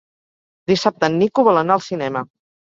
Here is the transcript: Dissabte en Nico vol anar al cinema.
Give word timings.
Dissabte 0.71 1.09
en 1.09 1.19
Nico 1.19 1.45
vol 1.49 1.61
anar 1.63 1.77
al 1.77 1.85
cinema. 1.91 2.25